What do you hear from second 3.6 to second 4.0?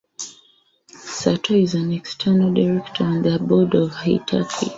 of